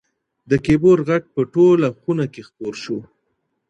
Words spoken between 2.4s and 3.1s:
خپور شو.